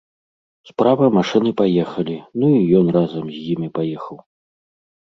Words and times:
Справа 0.69 1.09
машыны 1.17 1.51
паехалі, 1.61 2.17
ну 2.41 2.51
і 2.59 2.65
ён 2.81 2.85
разам 2.99 3.25
з 3.39 3.47
імі 3.53 3.69
паехаў. 3.79 4.17